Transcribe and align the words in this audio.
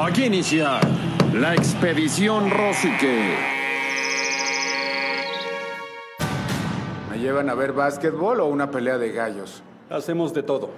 Aquí 0.00 0.26
inicia 0.26 0.80
la 1.34 1.54
expedición 1.54 2.50
Rosique. 2.50 3.34
¿Me 7.10 7.18
llevan 7.18 7.50
a 7.50 7.54
ver 7.54 7.72
básquetbol 7.72 8.40
o 8.40 8.46
una 8.46 8.70
pelea 8.70 8.96
de 8.96 9.10
gallos? 9.10 9.64
Hacemos 9.90 10.32
de 10.32 10.44
todo. 10.44 10.70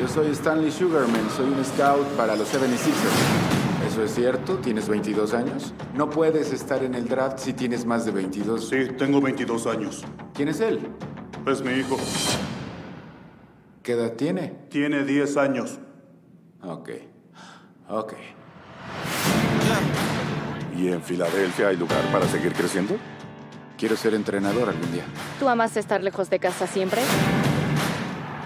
Yo 0.00 0.08
soy 0.08 0.28
Stanley 0.32 0.72
Sugarman, 0.72 1.28
soy 1.36 1.44
un 1.44 1.62
scout 1.62 2.06
para 2.16 2.34
los 2.36 2.52
76ers. 2.54 3.86
¿Eso 3.86 4.02
es 4.02 4.14
cierto? 4.14 4.56
¿Tienes 4.56 4.88
22 4.88 5.34
años? 5.34 5.74
No 5.94 6.08
puedes 6.08 6.54
estar 6.54 6.82
en 6.82 6.94
el 6.94 7.06
draft 7.06 7.38
si 7.38 7.52
tienes 7.52 7.84
más 7.84 8.06
de 8.06 8.12
22. 8.12 8.66
Sí, 8.66 8.88
tengo 8.96 9.20
22 9.20 9.66
años. 9.66 10.04
¿Quién 10.32 10.48
es 10.48 10.60
él? 10.60 10.80
Es 11.46 11.62
mi 11.62 11.72
hijo. 11.72 11.98
¿Qué 13.82 13.92
edad 13.92 14.14
tiene? 14.14 14.54
Tiene 14.70 15.04
10 15.04 15.36
años. 15.36 15.78
Ok. 16.62 16.90
Ok. 17.88 18.14
¿Y 20.76 20.88
en 20.88 21.02
Filadelfia 21.02 21.68
hay 21.68 21.76
lugar 21.76 22.02
para 22.10 22.26
seguir 22.26 22.52
creciendo? 22.52 22.96
Quiero 23.78 23.96
ser 23.96 24.14
entrenador 24.14 24.68
algún 24.68 24.90
día. 24.92 25.04
¿Tú 25.38 25.48
amas 25.48 25.76
estar 25.76 26.02
lejos 26.02 26.30
de 26.30 26.38
casa 26.38 26.66
siempre? 26.66 27.00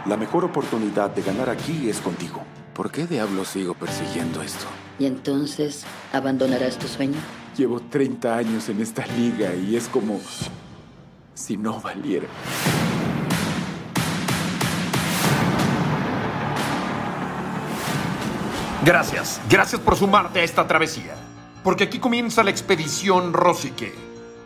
La 0.06 0.16
mejor 0.16 0.44
oportunidad 0.44 1.10
de 1.10 1.22
ganar 1.22 1.50
aquí 1.50 1.88
es 1.88 2.00
contigo. 2.00 2.42
¿Por 2.74 2.90
qué 2.90 3.06
diablos 3.06 3.48
sigo 3.48 3.74
persiguiendo 3.74 4.42
esto? 4.42 4.66
¿Y 4.98 5.06
entonces 5.06 5.84
abandonarás 6.12 6.78
tu 6.78 6.88
sueño? 6.88 7.18
Llevo 7.56 7.80
30 7.80 8.36
años 8.36 8.68
en 8.68 8.80
esta 8.80 9.06
liga 9.06 9.54
y 9.54 9.76
es 9.76 9.88
como 9.88 10.20
si 11.34 11.56
no 11.56 11.80
valiera. 11.80 12.26
Gracias, 18.88 19.38
gracias 19.50 19.82
por 19.82 19.96
sumarte 19.96 20.40
a 20.40 20.44
esta 20.44 20.66
travesía. 20.66 21.14
Porque 21.62 21.84
aquí 21.84 21.98
comienza 21.98 22.42
la 22.42 22.48
expedición 22.48 23.34
Rosique. 23.34 23.92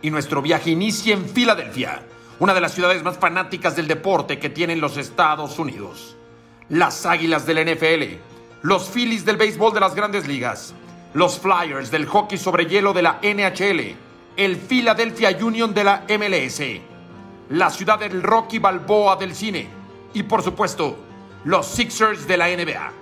Y 0.03 0.11
nuestro 0.11 0.43
viaje 0.43 0.71
inicia 0.71 1.15
en 1.15 1.27
Filadelfia, 1.27 2.03
una 2.41 2.53
de 2.53 2.61
las 2.61 2.73
ciudades 2.73 3.05
más 3.05 3.19
fanáticas 3.19 3.77
del 3.77 3.87
deporte 3.87 4.41
que 4.41 4.51
tienen 4.51 4.81
los 4.81 4.97
Estados 4.97 5.61
Unidos. 5.61 6.17
Las 6.69 7.07
Águilas 7.07 7.47
del 7.47 7.73
NFL, 7.73 8.17
los 8.63 8.91
Phillies 8.91 9.25
del 9.25 9.37
béisbol 9.37 9.75
de 9.75 9.79
las 9.79 9.95
grandes 9.95 10.27
ligas, 10.27 10.75
los 11.15 11.39
Flyers 11.39 11.93
del 11.93 12.07
hockey 12.07 12.37
sobre 12.37 12.67
hielo 12.67 12.93
de 12.93 13.03
la 13.03 13.21
NHL, 13.23 13.95
el 14.37 14.57
Philadelphia 14.57 15.39
Union 15.41 15.73
de 15.73 15.85
la 15.85 16.05
MLS, 16.19 16.63
la 17.51 17.71
ciudad 17.71 18.01
del 18.01 18.21
Rocky 18.21 18.59
Balboa 18.59 19.15
del 19.15 19.37
cine 19.37 19.69
y 20.13 20.25
por 20.25 20.43
supuesto 20.43 20.97
los 21.45 21.65
Sixers 21.65 22.27
de 22.27 22.37
la 22.37 22.49
NBA. 22.49 23.02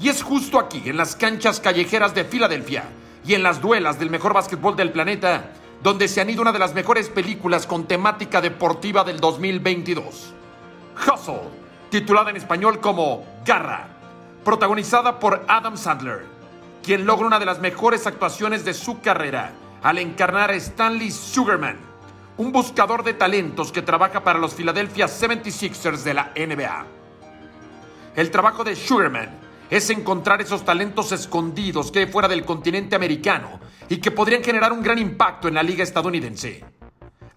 Y 0.00 0.08
es 0.08 0.22
justo 0.22 0.58
aquí, 0.58 0.82
en 0.86 0.96
las 0.96 1.16
canchas 1.16 1.60
callejeras 1.60 2.14
de 2.14 2.24
Filadelfia 2.24 2.84
y 3.26 3.34
en 3.34 3.42
las 3.42 3.60
duelas 3.60 3.98
del 3.98 4.10
mejor 4.10 4.34
básquetbol 4.34 4.76
del 4.76 4.92
planeta, 4.92 5.52
donde 5.82 6.08
se 6.08 6.20
han 6.20 6.30
ido 6.30 6.42
una 6.42 6.52
de 6.52 6.58
las 6.58 6.74
mejores 6.74 7.08
películas 7.08 7.66
con 7.66 7.86
temática 7.86 8.40
deportiva 8.40 9.04
del 9.04 9.20
2022. 9.20 10.34
Hustle, 10.96 11.40
titulada 11.90 12.30
en 12.30 12.36
español 12.36 12.80
como 12.80 13.24
Garra, 13.44 13.88
protagonizada 14.44 15.18
por 15.18 15.44
Adam 15.46 15.76
Sandler, 15.76 16.24
quien 16.82 17.06
logra 17.06 17.26
una 17.26 17.38
de 17.38 17.46
las 17.46 17.60
mejores 17.60 18.06
actuaciones 18.06 18.64
de 18.64 18.74
su 18.74 19.00
carrera 19.00 19.52
al 19.82 19.98
encarnar 19.98 20.50
a 20.50 20.54
Stanley 20.54 21.10
Sugarman, 21.10 21.78
un 22.36 22.50
buscador 22.50 23.04
de 23.04 23.14
talentos 23.14 23.70
que 23.70 23.82
trabaja 23.82 24.24
para 24.24 24.38
los 24.38 24.54
Philadelphia 24.54 25.06
76ers 25.06 26.02
de 26.02 26.14
la 26.14 26.32
NBA. 26.34 26.84
El 28.16 28.30
trabajo 28.30 28.64
de 28.64 28.74
Sugarman 28.74 29.44
es 29.76 29.90
encontrar 29.90 30.40
esos 30.40 30.64
talentos 30.64 31.10
escondidos 31.10 31.90
que 31.90 31.98
hay 31.98 32.06
fuera 32.06 32.28
del 32.28 32.44
continente 32.44 32.94
americano 32.94 33.58
y 33.88 33.96
que 33.96 34.12
podrían 34.12 34.44
generar 34.44 34.72
un 34.72 34.84
gran 34.84 35.00
impacto 35.00 35.48
en 35.48 35.54
la 35.54 35.64
liga 35.64 35.82
estadounidense. 35.82 36.64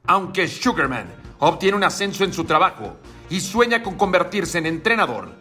Aunque 0.05 0.47
Sugarman 0.47 1.07
obtiene 1.39 1.75
un 1.75 1.83
ascenso 1.83 2.23
en 2.23 2.33
su 2.33 2.43
trabajo 2.43 2.97
y 3.31 3.39
sueña 3.39 3.81
con 3.81 3.95
convertirse 3.95 4.59
en 4.59 4.67
entrenador, 4.67 5.31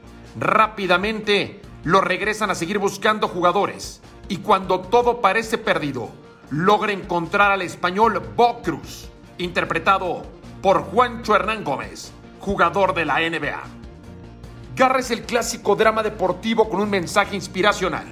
rápidamente 0.41 1.61
lo 1.85 2.01
regresan 2.01 2.51
a 2.51 2.55
seguir 2.55 2.79
buscando 2.79 3.29
jugadores 3.29 4.01
y 4.31 4.39
cuando 4.39 4.81
todo 4.81 5.21
parece 5.21 5.59
perdido, 5.59 6.09
logra 6.49 6.93
encontrar 6.93 7.53
al 7.53 7.61
español 7.61 8.23
Bob 8.35 8.63
Cruz, 8.63 9.11
interpretado 9.37 10.25
por 10.63 10.81
Juancho 10.85 11.37
Hernán 11.37 11.63
Gómez, 11.63 12.11
jugador 12.41 12.95
de 12.95 13.05
la 13.05 13.21
NBA. 13.21 13.86
Garra 14.77 14.99
es 14.99 15.11
el 15.11 15.23
clásico 15.23 15.75
drama 15.75 16.03
deportivo 16.03 16.69
con 16.69 16.83
un 16.83 16.91
mensaje 16.91 17.35
inspiracional. 17.35 18.05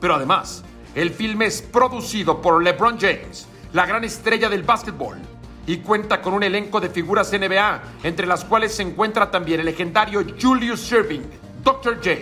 Pero 0.00 0.14
además, 0.14 0.64
el 0.94 1.10
filme 1.10 1.44
es 1.44 1.60
producido 1.60 2.40
por 2.40 2.62
LeBron 2.62 2.98
James, 2.98 3.46
la 3.74 3.84
gran 3.84 4.02
estrella 4.02 4.48
del 4.48 4.62
básquetbol, 4.62 5.18
y 5.66 5.76
cuenta 5.78 6.22
con 6.22 6.32
un 6.32 6.42
elenco 6.42 6.80
de 6.80 6.88
figuras 6.88 7.30
NBA, 7.30 7.82
entre 8.02 8.26
las 8.26 8.46
cuales 8.46 8.74
se 8.74 8.82
encuentra 8.82 9.30
también 9.30 9.60
el 9.60 9.66
legendario 9.66 10.24
Julius 10.40 10.90
Erving, 10.90 11.28
Dr. 11.62 11.96
J, 11.96 12.12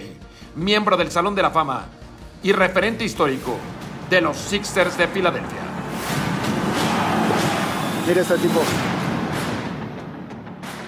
miembro 0.57 0.97
del 0.97 1.13
Salón 1.13 1.37
de 1.37 1.43
la 1.43 1.53
Fama 1.53 1.87
y 2.43 2.51
referente 2.51 3.05
histórico 3.05 3.57
de 4.11 4.21
los 4.21 4.37
Sixers 4.37 4.99
de 4.99 5.07
Filadelfia. 5.07 5.63
Mira 8.09 8.23
este 8.23 8.39
tipo. 8.39 8.61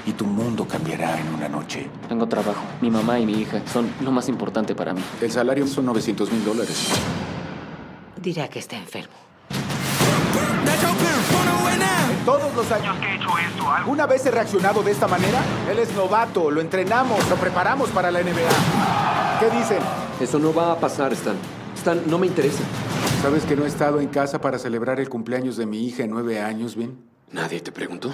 Y 0.07 0.13
tu 0.13 0.25
mundo 0.25 0.67
cambiará 0.67 1.21
en 1.21 1.35
una 1.35 1.49
noche. 1.49 1.89
Tengo 2.17 2.29
trabajo. 2.29 2.65
Mi 2.81 2.91
mamá 2.91 3.21
y 3.21 3.27
mi 3.27 3.35
hija 3.35 3.61
son 3.71 3.93
lo 4.01 4.11
más 4.11 4.31
importante 4.31 4.75
para 4.75 4.95
mí. 4.95 5.03
El 5.21 5.31
salario 5.31 5.67
son 5.67 5.85
900 5.85 6.33
mil 6.33 6.43
dólares. 6.47 6.89
Dirá 8.17 8.49
que 8.49 8.59
está 8.59 8.75
enfermo. 8.75 9.13
En 12.09 12.25
todos 12.25 12.55
los 12.55 12.73
años 12.73 12.97
que 13.01 13.07
he 13.07 13.17
hecho 13.17 13.29
esto, 13.37 13.71
¿alguna 13.71 14.07
vez 14.07 14.25
he 14.25 14.31
reaccionado 14.31 14.83
de 14.83 14.93
esta 14.93 15.07
manera? 15.07 15.43
Él 15.71 15.79
es 15.79 15.95
novato, 15.95 16.51
lo 16.51 16.63
entrenamos, 16.63 17.29
lo 17.29 17.37
preparamos 17.37 17.91
para 17.91 18.11
la 18.11 18.23
NBA. 18.23 19.39
¿Qué 19.39 19.51
dicen? 19.55 19.81
Eso 20.19 20.39
no 20.39 20.55
va 20.55 20.73
a 20.73 20.81
pasar, 20.81 21.13
Stan. 21.13 21.37
Stan, 21.77 22.01
no 22.07 22.19
me 22.19 22.29
interesa. 22.29 22.65
¿Sabes 23.21 23.45
que 23.45 23.57
no 23.57 23.67
he 23.67 23.69
estado 23.69 24.01
en 24.01 24.09
casa 24.09 24.41
para 24.41 24.59
celebrar 24.59 25.01
el 25.01 25.11
cumpleaños 25.11 25.59
de 25.59 25.67
mi 25.67 25.87
hija 25.87 26.05
en 26.05 26.13
nueve 26.13 26.41
años, 26.41 26.77
Ben? 26.77 26.97
¿Nadie 27.31 27.61
te 27.61 27.73
preguntó? 27.73 28.11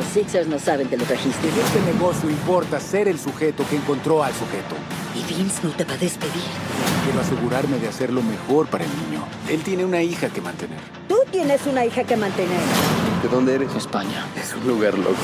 Los 0.00 0.08
Sixers 0.08 0.48
no 0.48 0.58
saben 0.58 0.88
que 0.88 0.96
lo 0.96 1.04
trajiste. 1.04 1.46
En 1.46 1.58
este 1.58 1.92
negocio 1.92 2.30
importa 2.30 2.80
ser 2.80 3.06
el 3.06 3.18
sujeto 3.18 3.66
que 3.68 3.76
encontró 3.76 4.24
al 4.24 4.32
sujeto. 4.32 4.74
Y 5.14 5.22
Vince 5.30 5.60
no 5.62 5.72
te 5.72 5.84
va 5.84 5.92
a 5.92 5.98
despedir. 5.98 6.42
Quiero 7.04 7.20
asegurarme 7.20 7.78
de 7.78 7.88
hacer 7.88 8.10
lo 8.10 8.22
mejor 8.22 8.66
para 8.68 8.84
el 8.84 8.90
niño. 8.90 9.22
Él 9.50 9.62
tiene 9.62 9.84
una 9.84 10.00
hija 10.00 10.30
que 10.30 10.40
mantener. 10.40 10.78
Tú 11.06 11.16
tienes 11.30 11.66
una 11.66 11.84
hija 11.84 12.02
que 12.04 12.16
mantener. 12.16 12.62
¿De 13.22 13.28
dónde 13.28 13.56
eres? 13.56 13.74
España. 13.74 14.24
Es 14.42 14.54
un 14.54 14.66
lugar 14.66 14.96
loco. 14.96 15.18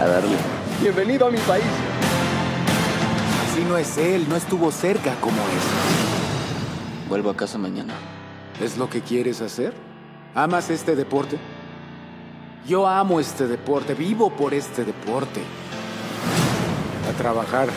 A 0.00 0.06
darle. 0.06 0.36
Bienvenido 0.80 1.26
a 1.26 1.32
mi 1.32 1.38
país. 1.38 1.64
Así 3.50 3.64
no 3.64 3.76
es 3.76 3.98
él, 3.98 4.24
no 4.28 4.36
estuvo 4.36 4.70
cerca 4.70 5.16
como 5.20 5.38
es. 5.38 7.08
Vuelvo 7.08 7.30
a 7.30 7.36
casa 7.36 7.58
mañana. 7.58 7.94
¿Es 8.60 8.78
lo 8.78 8.88
que 8.88 9.00
quieres 9.00 9.40
hacer? 9.40 9.74
¿Amas 10.32 10.70
este 10.70 10.94
deporte? 10.94 11.40
Yo 12.66 12.86
amo 12.86 13.18
este 13.18 13.48
deporte, 13.48 13.92
vivo 13.94 14.30
por 14.30 14.54
este 14.54 14.84
deporte. 14.84 15.42
A 17.10 17.18
trabajar. 17.18 17.68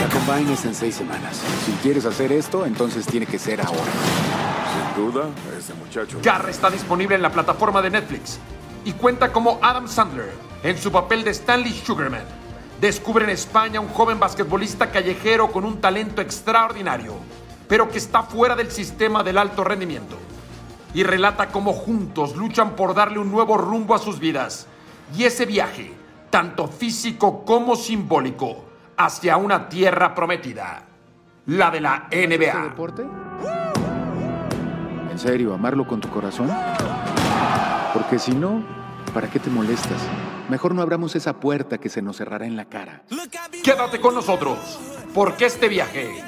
La 0.00 0.08
combine 0.08 0.54
es 0.54 0.64
en 0.64 0.74
seis 0.74 0.94
semanas. 0.94 1.38
Si 1.66 1.72
quieres 1.82 2.06
hacer 2.06 2.32
esto, 2.32 2.64
entonces 2.64 3.04
tiene 3.06 3.26
que 3.26 3.38
ser 3.38 3.60
ahora. 3.60 3.92
Sin 4.72 5.04
duda, 5.04 5.26
ese 5.58 5.74
muchacho. 5.74 6.18
Garra 6.22 6.48
está 6.48 6.70
disponible 6.70 7.14
en 7.14 7.20
la 7.20 7.30
plataforma 7.30 7.82
de 7.82 7.90
Netflix 7.90 8.38
y 8.86 8.92
cuenta 8.92 9.30
como 9.30 9.58
Adam 9.60 9.86
Sandler 9.88 10.32
en 10.62 10.78
su 10.78 10.90
papel 10.90 11.22
de 11.22 11.32
Stanley 11.32 11.72
Sugarman. 11.72 12.24
Descubre 12.80 13.24
en 13.24 13.30
España 13.30 13.78
un 13.78 13.88
joven 13.88 14.18
basquetbolista 14.18 14.90
callejero 14.90 15.52
con 15.52 15.66
un 15.66 15.82
talento 15.82 16.22
extraordinario, 16.22 17.14
pero 17.68 17.90
que 17.90 17.98
está 17.98 18.22
fuera 18.22 18.56
del 18.56 18.70
sistema 18.70 19.22
del 19.22 19.36
alto 19.36 19.62
rendimiento. 19.64 20.16
Y 20.94 21.02
relata 21.04 21.48
cómo 21.48 21.72
juntos 21.72 22.36
luchan 22.36 22.76
por 22.76 22.94
darle 22.94 23.18
un 23.18 23.30
nuevo 23.30 23.56
rumbo 23.56 23.94
a 23.94 23.98
sus 23.98 24.18
vidas. 24.18 24.66
Y 25.16 25.24
ese 25.24 25.46
viaje, 25.46 25.92
tanto 26.30 26.68
físico 26.68 27.44
como 27.44 27.76
simbólico, 27.76 28.64
hacia 28.96 29.36
una 29.36 29.68
tierra 29.68 30.14
prometida, 30.14 30.82
la 31.46 31.70
de 31.70 31.80
la 31.80 32.08
¿Este 32.10 32.28
NBA. 32.38 32.62
deporte? 32.64 33.02
¿En 35.10 35.18
serio, 35.18 35.54
amarlo 35.54 35.86
con 35.86 36.00
tu 36.00 36.08
corazón? 36.08 36.50
Porque 37.92 38.18
si 38.18 38.32
no, 38.32 38.62
¿para 39.12 39.28
qué 39.28 39.38
te 39.38 39.50
molestas? 39.50 40.00
Mejor 40.48 40.74
no 40.74 40.82
abramos 40.82 41.14
esa 41.16 41.34
puerta 41.34 41.78
que 41.78 41.88
se 41.88 42.02
nos 42.02 42.16
cerrará 42.16 42.46
en 42.46 42.56
la 42.56 42.64
cara. 42.66 43.02
Quédate 43.62 44.00
con 44.00 44.14
nosotros, 44.14 44.58
porque 45.14 45.46
este 45.46 45.68
viaje 45.68 46.22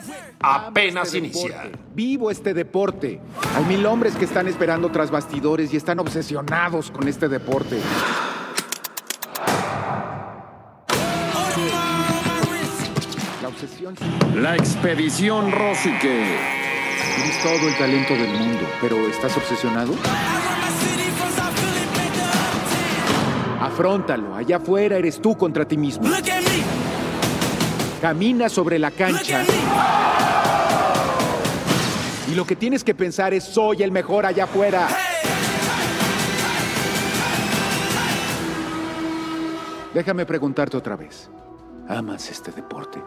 apenas 0.44 1.06
Este 1.06 1.18
inicia. 1.18 1.48
deporte. 1.62 1.78
Vivo 1.94 2.30
este 2.30 2.54
deporte. 2.54 3.20
Hay 3.56 3.64
mil 3.64 3.84
hombres 3.86 4.14
que 4.14 4.24
están 4.24 4.48
esperando 4.48 4.90
tras 4.90 5.10
bastidores 5.10 5.72
y 5.72 5.76
están 5.76 5.98
obsesionados 6.00 6.90
con 6.90 7.08
este 7.08 7.28
deporte. 7.28 7.78
La 13.42 13.48
obsesión. 13.48 13.94
La 14.36 14.54
expedición 14.56 15.52
Rosique. 15.52 16.38
Tienes 17.16 17.42
todo 17.42 17.68
el 17.68 17.76
talento 17.76 18.14
del 18.14 18.32
mundo, 18.32 18.66
pero 18.80 18.96
¿estás 19.08 19.36
obsesionado? 19.36 19.92
Afróntalo. 23.60 24.34
Allá 24.34 24.56
afuera 24.56 24.96
eres 24.96 25.20
tú 25.20 25.36
contra 25.36 25.64
ti 25.66 25.76
mismo. 25.76 26.04
Camina 28.00 28.48
sobre 28.48 28.78
la 28.78 28.90
cancha. 28.90 29.44
Y 32.34 32.36
lo 32.36 32.44
que 32.44 32.56
tienes 32.56 32.82
que 32.82 32.96
pensar 32.96 33.32
es 33.32 33.44
soy 33.44 33.84
el 33.84 33.92
mejor 33.92 34.26
allá 34.26 34.42
afuera. 34.42 34.88
Déjame 39.94 40.26
preguntarte 40.26 40.76
otra 40.76 40.96
vez. 40.96 41.30
¿Amas 41.88 42.28
este 42.28 42.50
deporte? 42.50 43.00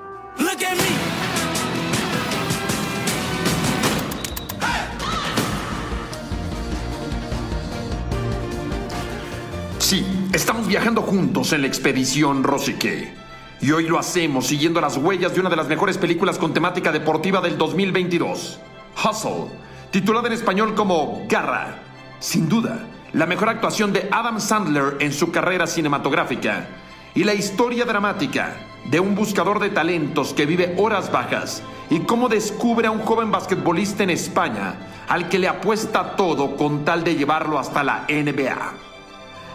Sí, 9.80 10.06
estamos 10.32 10.70
viajando 10.70 11.02
juntos 11.02 11.52
en 11.52 11.64
la 11.64 11.68
expedición 11.68 12.46
Rosique. 12.46 13.14
Y 13.60 13.72
hoy 13.72 13.88
lo 13.90 14.00
hacemos 14.00 14.48
siguiendo 14.48 14.80
las 14.80 14.96
huellas 14.96 15.34
de 15.34 15.42
una 15.42 15.50
de 15.50 15.58
las 15.58 15.68
mejores 15.68 15.98
películas 15.98 16.38
con 16.38 16.54
temática 16.54 16.94
deportiva 16.94 17.42
del 17.42 17.58
2022, 17.58 18.62
Hustle, 18.98 19.52
titulada 19.92 20.28
en 20.28 20.34
español 20.34 20.74
como 20.74 21.24
Garra. 21.30 21.80
Sin 22.20 22.50
duda, 22.50 22.80
la 23.14 23.28
mejor 23.28 23.50
actuación 23.50 23.94
de 23.94 24.10
Adam 24.12 24.40
Sandler 24.40 24.98
en 25.00 25.14
su 25.14 25.32
carrera 25.32 25.68
cinematográfica 25.68 26.68
y 27.14 27.24
la 27.24 27.36
historia 27.36 27.86
dramática 27.86 28.56
de 28.86 29.00
un 29.00 29.16
buscador 29.16 29.60
de 29.60 29.70
talentos 29.70 30.34
que 30.34 30.46
vive 30.46 30.74
horas 30.78 31.12
bajas 31.12 31.62
y 31.90 32.00
cómo 32.00 32.28
descubre 32.28 32.88
a 32.88 32.92
un 32.92 33.02
joven 33.02 33.32
basquetbolista 33.32 34.04
en 34.04 34.10
España 34.10 34.76
al 35.08 35.30
que 35.30 35.40
le 35.40 35.48
apuesta 35.48 36.16
todo 36.16 36.56
con 36.56 36.84
tal 36.84 37.04
de 37.04 37.16
llevarlo 37.16 37.60
hasta 37.60 37.84
la 37.84 38.06
NBA. 38.10 38.74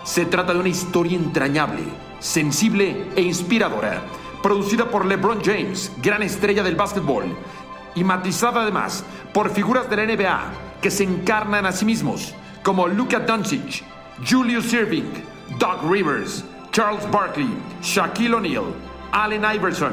Se 0.04 0.24
trata 0.26 0.52
de 0.52 0.60
una 0.60 0.68
historia 0.68 1.16
entrañable, 1.16 1.82
sensible 2.20 3.08
e 3.16 3.22
inspiradora, 3.22 4.02
producida 4.42 4.86
por 4.86 5.06
LeBron 5.06 5.40
James, 5.44 5.92
gran 6.02 6.22
estrella 6.22 6.62
del 6.62 6.74
básquetbol, 6.74 7.36
y 7.94 8.04
matizada 8.04 8.62
además 8.62 9.04
por 9.32 9.50
figuras 9.50 9.88
de 9.88 9.96
la 9.96 10.06
NBA 10.06 10.40
que 10.80 10.90
se 10.90 11.04
encarnan 11.04 11.66
a 11.66 11.72
sí 11.72 11.84
mismos, 11.84 12.34
como 12.62 12.88
Luka 12.88 13.20
Doncic, 13.20 13.84
Julius 14.28 14.72
Irving, 14.72 15.10
Doug 15.58 15.90
Rivers, 15.90 16.44
Charles 16.72 17.08
Barkley, 17.10 17.48
Shaquille 17.82 18.34
O'Neal, 18.34 18.74
Allen 19.12 19.44
Iverson, 19.54 19.92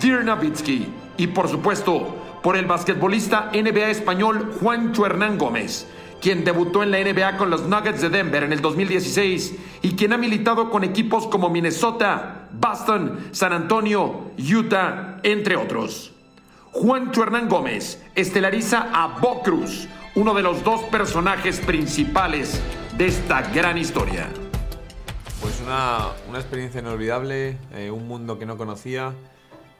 Dirk 0.00 0.24
Nowitzki 0.24 0.86
y 1.16 1.26
por 1.28 1.48
supuesto 1.48 2.16
por 2.42 2.56
el 2.56 2.66
basquetbolista 2.66 3.50
NBA 3.52 3.90
español 3.90 4.52
Juancho 4.60 5.06
Hernán 5.06 5.38
Gómez, 5.38 5.86
quien 6.20 6.44
debutó 6.44 6.82
en 6.82 6.90
la 6.90 6.98
NBA 7.00 7.36
con 7.36 7.50
los 7.50 7.62
Nuggets 7.62 8.00
de 8.00 8.08
Denver 8.08 8.44
en 8.44 8.52
el 8.52 8.60
2016 8.60 9.54
y 9.82 9.96
quien 9.96 10.12
ha 10.12 10.16
militado 10.16 10.70
con 10.70 10.84
equipos 10.84 11.26
como 11.26 11.50
Minnesota, 11.50 12.48
Boston, 12.52 13.18
San 13.32 13.52
Antonio, 13.52 14.30
Utah, 14.38 15.18
entre 15.22 15.56
otros. 15.56 16.12
Juancho 16.72 17.22
Hernán 17.22 17.50
Gómez 17.50 18.02
estelariza 18.14 18.88
a 18.94 19.18
Bo 19.20 19.42
Cruz, 19.42 19.86
uno 20.14 20.32
de 20.32 20.42
los 20.42 20.64
dos 20.64 20.80
personajes 20.84 21.60
principales 21.60 22.62
de 22.96 23.08
esta 23.08 23.42
gran 23.42 23.76
historia. 23.76 24.30
Pues 25.42 25.60
una, 25.60 26.08
una 26.30 26.38
experiencia 26.38 26.80
inolvidable, 26.80 27.58
eh, 27.74 27.90
un 27.90 28.08
mundo 28.08 28.38
que 28.38 28.46
no 28.46 28.56
conocía. 28.56 29.12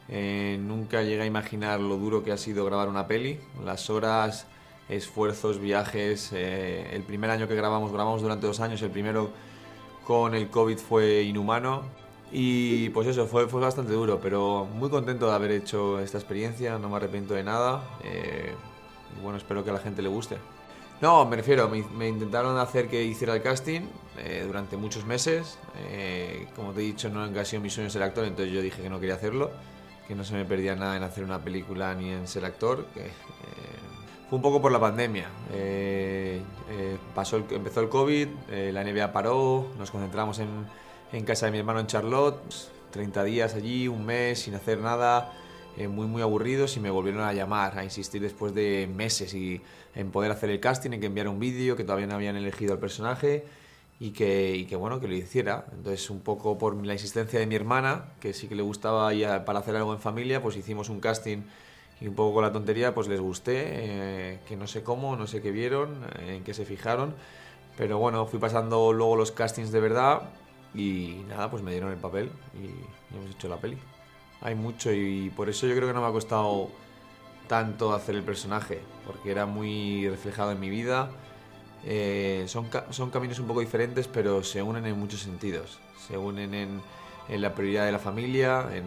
Eh, 0.07 0.59
nunca 0.61 1.01
llegué 1.01 1.23
a 1.23 1.25
imaginar 1.25 1.79
lo 1.79 1.97
duro 1.97 2.23
que 2.23 2.31
ha 2.31 2.37
sido 2.37 2.63
grabar 2.63 2.87
una 2.89 3.07
peli. 3.07 3.39
Las 3.65 3.89
horas, 3.89 4.45
esfuerzos, 4.87 5.59
viajes. 5.59 6.29
eh, 6.31 6.91
el 6.93 7.01
primer 7.01 7.31
año 7.31 7.47
que 7.47 7.55
grabamos, 7.55 7.91
grabamos 7.91 8.21
durante 8.21 8.45
dos 8.45 8.59
años. 8.59 8.79
El 8.83 8.91
primero 8.91 9.31
con 10.05 10.35
el 10.35 10.47
COVID 10.47 10.77
fue 10.77 11.23
inhumano. 11.23 12.02
Y 12.35 12.89
pues 12.89 13.07
eso, 13.07 13.27
fue, 13.27 13.47
fue 13.47 13.61
bastante 13.61 13.93
duro, 13.93 14.19
pero 14.19 14.65
muy 14.65 14.89
contento 14.89 15.27
de 15.27 15.33
haber 15.33 15.51
hecho 15.51 15.99
esta 15.99 16.17
experiencia. 16.17 16.79
No 16.79 16.89
me 16.89 16.95
arrepiento 16.97 17.33
de 17.35 17.43
nada. 17.43 17.83
eh, 18.03 18.55
bueno, 19.21 19.37
espero 19.37 19.63
que 19.63 19.69
a 19.69 19.73
la 19.73 19.79
gente 19.79 20.01
le 20.01 20.09
guste. 20.09 20.37
No, 21.01 21.25
me 21.25 21.35
refiero, 21.35 21.69
me, 21.69 21.83
me 21.95 22.07
intentaron 22.07 22.57
hacer 22.57 22.87
que 22.89 23.03
hiciera 23.03 23.35
el 23.35 23.41
casting 23.41 23.81
eh, 24.17 24.43
durante 24.47 24.77
muchos 24.77 25.05
meses. 25.05 25.59
Eh, 25.77 26.47
como 26.55 26.71
te 26.73 26.81
he 26.81 26.83
dicho, 26.85 27.09
no 27.09 27.21
ha 27.23 27.45
sido 27.45 27.61
mi 27.61 27.69
sueño 27.69 27.89
ser 27.89 28.03
actor, 28.03 28.25
entonces 28.25 28.53
yo 28.53 28.61
dije 28.61 28.81
que 28.81 28.89
no 28.89 28.99
quería 28.99 29.15
hacerlo, 29.15 29.51
que 30.07 30.15
no 30.15 30.23
se 30.23 30.33
me 30.33 30.45
perdía 30.45 30.75
nada 30.75 30.97
en 30.97 31.03
hacer 31.03 31.23
una 31.23 31.39
película 31.39 31.93
ni 31.93 32.09
en 32.11 32.27
ser 32.27 32.45
actor. 32.45 32.85
Que, 32.93 33.01
eh, 33.01 33.11
fue 34.29 34.37
un 34.37 34.41
poco 34.41 34.61
por 34.61 34.71
la 34.71 34.79
pandemia. 34.79 35.27
Eh, 35.51 36.41
eh, 36.71 36.97
pasó 37.13 37.37
el- 37.37 37.45
empezó 37.51 37.81
el 37.81 37.89
COVID, 37.89 38.27
la 38.71 38.81
NBA 38.81 39.11
paró, 39.13 39.67
nos 39.77 39.91
concentramos 39.91 40.39
en, 40.39 40.47
en 41.13 41.25
casa 41.25 41.45
de 41.45 41.51
mi 41.51 41.59
hermano 41.59 41.79
en 41.79 41.87
Charlotte, 41.87 42.39
30 42.91 43.23
días 43.23 43.53
allí, 43.53 43.87
un 43.87 44.03
mes 44.05 44.39
sin 44.39 44.55
hacer 44.55 44.79
nada 44.79 45.31
eh, 45.77 45.87
muy 45.87 46.07
muy 46.07 46.23
aburridos 46.23 46.75
y 46.75 46.79
me 46.79 46.89
volvieron 46.89 47.21
a 47.21 47.33
llamar, 47.33 47.77
a 47.77 47.83
insistir 47.83 48.21
después 48.21 48.53
de 48.55 48.89
meses 48.93 49.33
y 49.35 49.61
en 49.95 50.09
poder 50.09 50.31
hacer 50.31 50.49
el 50.49 50.59
casting, 50.59 50.91
en 50.91 50.99
que 50.99 51.05
enviara 51.05 51.29
un 51.29 51.39
vídeo, 51.39 51.75
que 51.75 51.83
todavía 51.83 52.07
no 52.07 52.15
habían 52.15 52.35
elegido 52.35 52.73
al 52.73 52.79
personaje 52.79 53.45
y 53.99 54.09
que, 54.09 54.55
y 54.55 54.65
que 54.65 54.75
bueno, 54.75 54.99
que 54.99 55.07
lo 55.07 55.13
hiciera. 55.13 55.65
Entonces 55.71 56.09
un 56.09 56.21
poco 56.21 56.57
por 56.57 56.75
la 56.83 56.93
insistencia 56.93 57.39
de 57.39 57.45
mi 57.45 57.55
hermana, 57.55 58.05
que 58.19 58.33
sí 58.33 58.47
que 58.47 58.55
le 58.55 58.63
gustaba 58.63 59.13
ya 59.13 59.45
para 59.45 59.59
hacer 59.59 59.75
algo 59.75 59.93
en 59.93 59.99
familia, 59.99 60.41
pues 60.41 60.57
hicimos 60.57 60.89
un 60.89 60.99
casting 60.99 61.43
y 62.01 62.07
un 62.07 62.15
poco 62.15 62.33
con 62.33 62.43
la 62.43 62.51
tontería, 62.51 62.95
pues 62.95 63.07
les 63.07 63.21
gusté, 63.21 63.61
eh, 63.65 64.39
que 64.47 64.55
no 64.55 64.65
sé 64.65 64.81
cómo, 64.81 65.15
no 65.15 65.27
sé 65.27 65.43
qué 65.43 65.51
vieron, 65.51 65.95
en 66.27 66.43
qué 66.43 66.55
se 66.55 66.65
fijaron, 66.65 67.13
pero 67.77 67.99
bueno, 67.99 68.25
fui 68.25 68.39
pasando 68.39 68.93
luego 68.93 69.15
los 69.15 69.31
castings 69.31 69.71
de 69.71 69.79
verdad 69.79 70.23
y 70.73 71.23
nada, 71.27 71.49
pues 71.49 71.63
me 71.63 71.71
dieron 71.71 71.91
el 71.91 71.97
papel 71.97 72.31
y, 72.55 73.15
hemos 73.15 73.31
hecho 73.31 73.47
la 73.47 73.57
peli. 73.57 73.77
Hay 74.41 74.55
mucho 74.55 74.91
y 74.91 75.31
por 75.35 75.49
eso 75.49 75.67
yo 75.67 75.75
creo 75.75 75.87
que 75.87 75.93
no 75.93 76.01
me 76.01 76.07
ha 76.07 76.11
costado 76.11 76.69
tanto 77.47 77.93
hacer 77.93 78.15
el 78.15 78.23
personaje, 78.23 78.81
porque 79.05 79.31
era 79.31 79.45
muy 79.45 80.07
reflejado 80.09 80.51
en 80.51 80.59
mi 80.59 80.69
vida. 80.69 81.11
Eh, 81.85 82.45
son, 82.47 82.69
son 82.89 83.09
caminos 83.09 83.39
un 83.39 83.47
poco 83.47 83.59
diferentes, 83.59 84.07
pero 84.07 84.43
se 84.43 84.61
unen 84.61 84.85
en 84.85 84.97
muchos 84.97 85.21
sentidos. 85.21 85.79
Se 86.07 86.17
unen 86.17 86.53
en, 86.53 86.81
en 87.29 87.41
la 87.41 87.53
prioridad 87.53 87.85
de 87.85 87.91
la 87.91 87.99
familia, 87.99 88.67
en, 88.73 88.85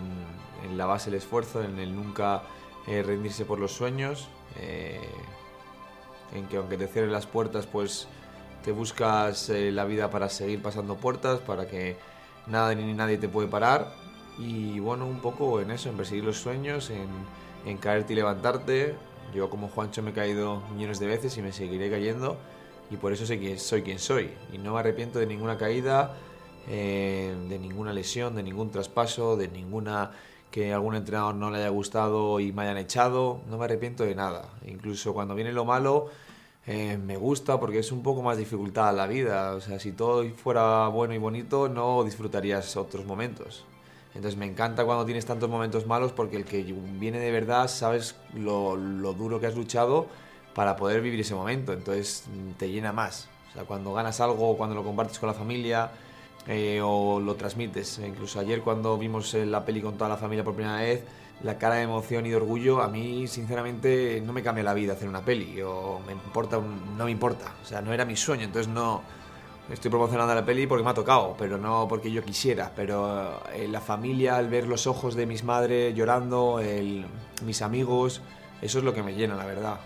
en 0.65 0.77
la 0.77 0.87
base 0.87 1.11
del 1.11 1.19
esfuerzo, 1.19 1.63
en 1.63 1.79
el 1.79 1.95
nunca 1.95 2.43
eh, 2.87 3.03
rendirse 3.03 3.45
por 3.45 3.59
los 3.59 3.73
sueños, 3.73 4.29
eh, 4.61 5.01
en 6.35 6.47
que 6.47 6.57
aunque 6.57 6.77
te 6.77 6.87
cierren 6.87 7.13
las 7.13 7.27
puertas, 7.27 7.67
pues 7.67 8.07
te 8.67 8.73
buscas 8.73 9.49
eh, 9.49 9.71
la 9.71 9.85
vida 9.85 10.11
para 10.11 10.29
seguir 10.29 10.61
pasando 10.61 10.97
puertas, 10.97 11.39
para 11.39 11.69
que 11.69 11.97
nada 12.49 12.75
ni 12.75 12.93
nadie 12.95 13.17
te 13.17 13.29
puede 13.29 13.47
parar. 13.47 13.93
Y 14.39 14.81
bueno, 14.81 15.07
un 15.07 15.21
poco 15.21 15.61
en 15.61 15.71
eso, 15.71 15.89
en 15.89 15.97
perseguir 15.97 16.25
los 16.25 16.39
sueños, 16.39 16.91
en, 16.91 17.07
en 17.65 17.79
caerte 17.79 18.13
y 18.13 18.17
levantarte. 18.17 18.97
Yo 19.33 19.49
como 19.51 19.69
Juancho 19.69 20.03
me 20.03 20.11
he 20.11 20.13
caído 20.13 20.65
millones 20.75 20.99
de 20.99 21.07
veces 21.07 21.39
y 21.39 21.43
me 21.43 21.53
seguiré 21.53 21.89
cayendo. 21.89 22.39
Y 22.91 22.97
por 22.97 23.13
eso 23.13 23.25
sé 23.25 23.39
que 23.39 23.57
soy 23.57 23.83
quien 23.83 24.01
soy. 24.01 24.33
Y 24.53 24.59
no 24.59 24.75
me 24.75 24.81
arrepiento 24.81 25.21
de 25.21 25.27
ninguna 25.27 25.57
caída, 25.57 26.17
eh, 26.69 27.37
de 27.49 27.59
ninguna 27.61 27.93
lesión, 27.93 28.35
de 28.35 28.43
ningún 28.43 28.73
traspaso, 28.73 29.37
de 29.37 29.47
ninguna 29.47 30.11
que 30.51 30.73
algún 30.73 30.97
entrenador 30.97 31.37
no 31.37 31.53
le 31.53 31.59
haya 31.59 31.69
gustado 31.69 32.41
y 32.41 32.51
me 32.51 32.63
hayan 32.63 32.79
echado. 32.79 33.43
No 33.49 33.59
me 33.59 33.67
arrepiento 33.67 34.03
de 34.03 34.17
nada. 34.17 34.49
Incluso 34.67 35.15
cuando 35.15 35.37
viene 35.37 35.53
lo 35.53 35.65
malo, 35.65 36.11
eh, 36.67 36.99
me 36.99 37.17
gusta 37.17 37.61
porque 37.61 37.79
es 37.79 37.93
un 37.93 38.03
poco 38.03 38.23
más 38.23 38.37
dificultad 38.37 38.95
la 38.95 39.07
vida. 39.07 39.55
O 39.55 39.61
sea, 39.61 39.79
si 39.79 39.93
todo 39.93 40.25
fuera 40.35 40.89
bueno 40.89 41.15
y 41.15 41.19
bonito, 41.19 41.69
no 41.69 42.03
disfrutarías 42.05 42.77
otros 42.77 43.07
momentos. 43.07 43.65
Entonces 44.15 44.39
me 44.39 44.47
encanta 44.47 44.85
cuando 44.85 45.05
tienes 45.05 45.27
tantos 45.27 45.49
momentos 45.49 45.87
malos 45.87 46.13
porque 46.13 46.37
el 46.37 46.45
que 46.45 46.63
viene 46.63 47.19
de 47.19 47.31
verdad 47.31 47.69
sabes 47.69 48.17
lo, 48.35 48.77
lo 48.77 49.13
duro 49.13 49.41
que 49.41 49.47
has 49.47 49.55
luchado 49.55 50.07
para 50.55 50.77
poder 50.77 51.03
vivir 51.03 51.21
ese 51.21 51.35
momento. 51.35 51.73
Entonces 51.73 52.25
te 52.59 52.71
llena 52.71 52.93
más. 52.93 53.29
O 53.51 53.53
sea, 53.55 53.65
cuando 53.65 53.93
ganas 53.93 54.21
algo, 54.21 54.57
cuando 54.57 54.75
lo 54.75 54.83
compartes 54.83 55.19
con 55.19 55.29
la 55.29 55.35
familia, 55.35 55.91
eh, 56.49 56.81
o 56.83 57.21
lo 57.21 57.35
transmites. 57.35 57.99
E 57.99 58.07
incluso 58.07 58.39
ayer 58.39 58.63
cuando 58.63 58.97
vimos 58.97 59.35
la 59.35 59.65
peli 59.65 59.81
con 59.83 59.97
toda 59.97 60.09
la 60.11 60.17
familia 60.17 60.45
por 60.45 60.55
primera 60.55 60.79
vez, 60.79 61.03
la 61.43 61.59
cara 61.59 61.77
de 61.77 61.83
emoción 61.83 62.27
y 62.27 62.31
de 62.31 62.37
orgullo, 62.37 62.83
a 62.83 62.89
mí 62.89 63.27
sinceramente 63.27 64.23
no 64.25 64.33
me 64.33 64.43
cambia 64.43 64.65
la 64.65 64.75
vida 64.75 64.95
hacer 64.95 65.09
una 65.09 65.21
peli, 65.21 65.61
o 65.63 66.01
me 66.07 66.13
importa, 66.13 66.59
no 66.59 67.05
me 67.05 67.11
importa, 67.11 67.55
o 67.63 67.67
sea, 67.67 67.81
no 67.81 67.93
era 67.93 68.05
mi 68.05 68.17
sueño, 68.17 68.45
entonces 68.45 68.73
no 68.73 69.03
estoy 69.71 69.91
promocionando 69.91 70.35
la 70.35 70.45
peli 70.45 70.67
porque 70.67 70.85
me 70.85 70.91
ha 70.91 70.95
tocado, 70.95 71.35
pero 71.39 71.59
no 71.59 71.87
porque 71.89 72.11
yo 72.11 72.23
quisiera, 72.25 72.73
pero 72.75 73.43
eh, 73.53 73.69
la 73.69 73.81
familia, 73.81 74.37
al 74.37 74.49
ver 74.49 74.67
los 74.67 74.87
ojos 74.87 75.15
de 75.15 75.27
mis 75.27 75.45
madres 75.45 75.95
llorando, 75.95 76.61
mis 77.45 77.63
amigos, 77.63 78.23
eso 78.63 78.79
es 78.79 78.85
lo 78.85 78.95
que 78.95 79.03
me 79.03 79.15
llena, 79.15 79.35
la 79.35 79.45
verdad. 79.45 79.79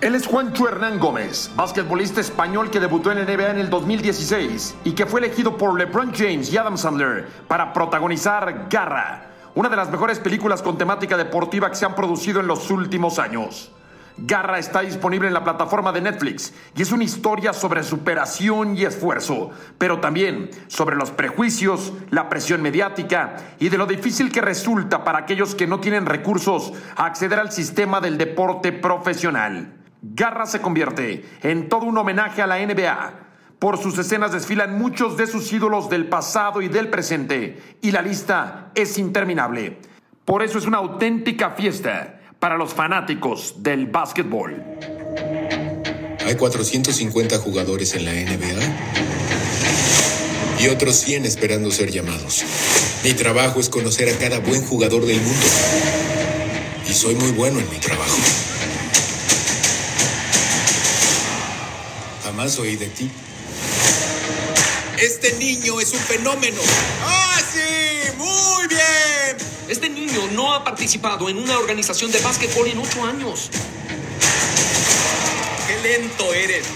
Él 0.00 0.14
es 0.14 0.28
Juancho 0.28 0.68
Hernán 0.68 1.00
Gómez, 1.00 1.50
basquetbolista 1.56 2.20
español 2.20 2.70
que 2.70 2.78
debutó 2.78 3.10
en 3.10 3.18
la 3.18 3.24
NBA 3.24 3.50
en 3.50 3.58
el 3.58 3.70
2016 3.70 4.76
y 4.84 4.92
que 4.92 5.06
fue 5.06 5.18
elegido 5.18 5.56
por 5.56 5.76
LeBron 5.76 6.12
James 6.14 6.52
y 6.52 6.56
Adam 6.56 6.78
Sandler 6.78 7.26
para 7.48 7.72
protagonizar 7.72 8.68
Garra, 8.70 9.27
una 9.58 9.68
de 9.68 9.74
las 9.74 9.90
mejores 9.90 10.20
películas 10.20 10.62
con 10.62 10.78
temática 10.78 11.16
deportiva 11.16 11.68
que 11.68 11.74
se 11.74 11.84
han 11.84 11.96
producido 11.96 12.38
en 12.38 12.46
los 12.46 12.70
últimos 12.70 13.18
años. 13.18 13.72
Garra 14.16 14.60
está 14.60 14.82
disponible 14.82 15.26
en 15.26 15.34
la 15.34 15.42
plataforma 15.42 15.90
de 15.90 16.00
Netflix 16.00 16.54
y 16.76 16.82
es 16.82 16.92
una 16.92 17.02
historia 17.02 17.52
sobre 17.52 17.82
superación 17.82 18.76
y 18.76 18.84
esfuerzo, 18.84 19.50
pero 19.76 19.98
también 19.98 20.48
sobre 20.68 20.94
los 20.94 21.10
prejuicios, 21.10 21.92
la 22.10 22.28
presión 22.28 22.62
mediática 22.62 23.34
y 23.58 23.68
de 23.68 23.78
lo 23.78 23.86
difícil 23.86 24.30
que 24.30 24.42
resulta 24.42 25.02
para 25.02 25.18
aquellos 25.18 25.56
que 25.56 25.66
no 25.66 25.80
tienen 25.80 26.06
recursos 26.06 26.72
acceder 26.94 27.40
al 27.40 27.50
sistema 27.50 28.00
del 28.00 28.16
deporte 28.16 28.70
profesional. 28.70 29.74
Garra 30.02 30.46
se 30.46 30.60
convierte 30.60 31.28
en 31.42 31.68
todo 31.68 31.84
un 31.84 31.98
homenaje 31.98 32.42
a 32.42 32.46
la 32.46 32.64
NBA. 32.64 33.27
Por 33.58 33.82
sus 33.82 33.98
escenas 33.98 34.30
desfilan 34.30 34.78
muchos 34.78 35.16
de 35.16 35.26
sus 35.26 35.52
ídolos 35.52 35.90
del 35.90 36.06
pasado 36.06 36.62
y 36.62 36.68
del 36.68 36.88
presente, 36.88 37.60
y 37.82 37.90
la 37.90 38.02
lista 38.02 38.70
es 38.76 38.98
interminable. 38.98 39.78
Por 40.24 40.44
eso 40.44 40.58
es 40.58 40.66
una 40.66 40.78
auténtica 40.78 41.50
fiesta 41.50 42.20
para 42.38 42.56
los 42.56 42.72
fanáticos 42.72 43.56
del 43.58 43.86
básquetbol. 43.86 44.62
Hay 46.24 46.36
450 46.36 47.38
jugadores 47.38 47.94
en 47.94 48.04
la 48.04 48.12
NBA 48.12 48.62
y 50.60 50.68
otros 50.68 50.94
100 50.96 51.24
esperando 51.24 51.72
ser 51.72 51.90
llamados. 51.90 52.44
Mi 53.02 53.14
trabajo 53.14 53.58
es 53.58 53.68
conocer 53.68 54.08
a 54.08 54.18
cada 54.18 54.38
buen 54.38 54.64
jugador 54.64 55.04
del 55.04 55.20
mundo. 55.20 55.46
Y 56.88 56.92
soy 56.92 57.16
muy 57.16 57.32
bueno 57.32 57.58
en 57.58 57.68
mi 57.70 57.78
trabajo. 57.78 58.18
Jamás 62.22 62.56
oí 62.60 62.76
de 62.76 62.86
ti. 62.86 63.10
Este 65.00 65.32
niño 65.34 65.80
es 65.80 65.92
un 65.92 66.00
fenómeno. 66.00 66.60
¡Ah, 67.02 67.40
sí! 67.52 68.10
¡Muy 68.16 68.66
bien! 68.66 69.36
Este 69.68 69.88
niño 69.88 70.26
no 70.32 70.52
ha 70.52 70.64
participado 70.64 71.28
en 71.28 71.38
una 71.38 71.56
organización 71.56 72.10
de 72.10 72.18
básquetbol 72.18 72.66
en 72.66 72.78
ocho 72.78 73.04
años. 73.04 73.48
¡Qué 75.68 75.88
lento 75.88 76.34
eres! 76.34 76.66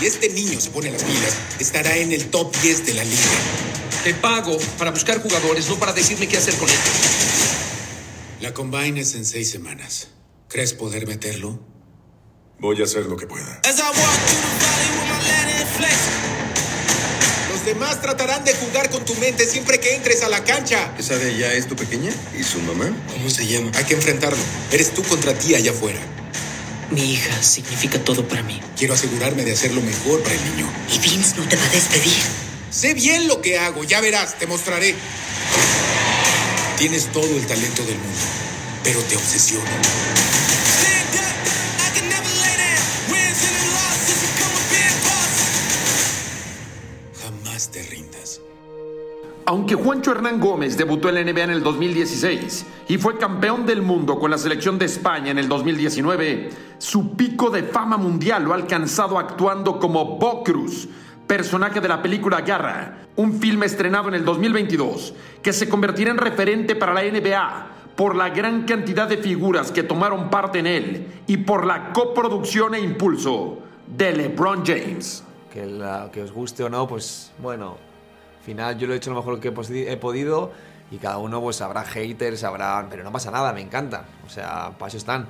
Si 0.00 0.06
este 0.06 0.28
niño 0.28 0.60
se 0.60 0.70
pone 0.70 0.90
las 0.90 1.04
pilas, 1.04 1.36
estará 1.60 1.96
en 1.96 2.10
el 2.10 2.28
top 2.30 2.52
10 2.62 2.84
de 2.84 2.94
la 2.94 3.04
liga. 3.04 3.38
Te 4.02 4.12
pago 4.12 4.58
para 4.76 4.90
buscar 4.90 5.22
jugadores, 5.22 5.68
no 5.68 5.76
para 5.76 5.92
decirme 5.92 6.26
qué 6.26 6.36
hacer 6.36 6.56
con 6.56 6.68
ellos. 6.68 6.80
La 8.40 8.52
combine 8.54 9.00
es 9.00 9.14
en 9.14 9.24
seis 9.24 9.52
semanas. 9.52 10.08
¿Crees 10.48 10.72
poder 10.72 11.06
meterlo? 11.06 11.60
Voy 12.58 12.80
a 12.80 12.84
hacer 12.84 13.06
lo 13.06 13.16
que 13.16 13.28
pueda. 13.28 13.60
Los 17.68 17.78
demás 17.78 18.00
tratarán 18.00 18.42
de 18.46 18.54
jugar 18.54 18.88
con 18.88 19.04
tu 19.04 19.14
mente 19.16 19.44
siempre 19.44 19.78
que 19.78 19.94
entres 19.94 20.22
a 20.22 20.30
la 20.30 20.42
cancha. 20.42 20.90
¿Esa 20.96 21.18
de 21.18 21.34
allá 21.34 21.52
es 21.52 21.68
tu 21.68 21.76
pequeña? 21.76 22.10
¿Y 22.34 22.42
su 22.42 22.60
mamá? 22.60 22.90
¿Cómo 23.12 23.28
se 23.28 23.46
llama? 23.46 23.70
Hay 23.74 23.84
que 23.84 23.92
enfrentarlo. 23.92 24.38
Eres 24.72 24.94
tú 24.94 25.02
contra 25.02 25.34
ti 25.34 25.54
allá 25.54 25.72
afuera. 25.72 25.98
Mi 26.90 27.12
hija 27.12 27.42
significa 27.42 28.02
todo 28.02 28.26
para 28.26 28.42
mí. 28.42 28.58
Quiero 28.74 28.94
asegurarme 28.94 29.44
de 29.44 29.52
hacer 29.52 29.74
lo 29.74 29.82
mejor 29.82 30.22
para 30.22 30.34
el 30.34 30.44
niño. 30.50 30.66
Y 30.94 30.98
Vince 30.98 31.36
no 31.36 31.46
te 31.46 31.56
va 31.56 31.64
a 31.66 31.68
despedir. 31.68 32.16
Sé 32.70 32.94
bien 32.94 33.28
lo 33.28 33.42
que 33.42 33.58
hago, 33.58 33.84
ya 33.84 34.00
verás, 34.00 34.38
te 34.38 34.46
mostraré. 34.46 34.94
Tienes 36.78 37.12
todo 37.12 37.36
el 37.36 37.46
talento 37.46 37.82
del 37.82 37.98
mundo, 37.98 38.20
pero 38.82 38.98
te 39.00 39.16
obsesiona. 39.16 39.70
Aunque 49.48 49.76
Juancho 49.76 50.10
Hernán 50.10 50.40
Gómez 50.40 50.76
debutó 50.76 51.08
en 51.08 51.14
la 51.14 51.24
NBA 51.24 51.44
en 51.44 51.50
el 51.50 51.62
2016 51.62 52.66
y 52.86 52.98
fue 52.98 53.16
campeón 53.16 53.64
del 53.64 53.80
mundo 53.80 54.18
con 54.18 54.30
la 54.30 54.36
selección 54.36 54.78
de 54.78 54.84
España 54.84 55.30
en 55.30 55.38
el 55.38 55.48
2019, 55.48 56.50
su 56.76 57.16
pico 57.16 57.48
de 57.48 57.62
fama 57.62 57.96
mundial 57.96 58.44
lo 58.44 58.52
ha 58.52 58.56
alcanzado 58.56 59.18
actuando 59.18 59.78
como 59.78 60.18
Bo 60.18 60.44
Cruz, 60.44 60.86
personaje 61.26 61.80
de 61.80 61.88
la 61.88 62.02
película 62.02 62.42
Garra, 62.42 63.06
un 63.16 63.40
filme 63.40 63.64
estrenado 63.64 64.08
en 64.08 64.16
el 64.16 64.24
2022 64.26 65.14
que 65.42 65.54
se 65.54 65.66
convertirá 65.66 66.10
en 66.10 66.18
referente 66.18 66.76
para 66.76 66.92
la 66.92 67.04
NBA 67.04 67.66
por 67.96 68.16
la 68.16 68.28
gran 68.28 68.66
cantidad 68.66 69.08
de 69.08 69.16
figuras 69.16 69.72
que 69.72 69.82
tomaron 69.82 70.28
parte 70.28 70.58
en 70.58 70.66
él 70.66 71.06
y 71.26 71.38
por 71.38 71.64
la 71.64 71.94
coproducción 71.94 72.74
e 72.74 72.80
impulso 72.80 73.60
de 73.86 74.12
LeBron 74.12 74.62
James. 74.66 75.24
Que, 75.50 75.64
la, 75.64 76.10
que 76.12 76.20
os 76.20 76.32
guste 76.32 76.64
o 76.64 76.68
no, 76.68 76.86
pues 76.86 77.32
bueno, 77.38 77.87
final 78.48 78.78
yo 78.78 78.86
lo 78.86 78.94
he 78.94 78.96
hecho 78.96 79.10
lo 79.10 79.16
mejor 79.16 79.40
que 79.40 79.48
he 79.48 79.96
podido 79.96 80.52
y 80.90 80.96
cada 80.96 81.18
uno 81.18 81.40
pues 81.40 81.60
habrá 81.60 81.84
haters, 81.84 82.44
habrá... 82.44 82.86
Pero 82.88 83.04
no 83.04 83.12
pasa 83.12 83.30
nada, 83.30 83.52
me 83.52 83.60
encanta, 83.60 84.06
o 84.26 84.30
sea, 84.30 84.72
para 84.78 84.88
eso 84.88 84.96
están. 84.96 85.26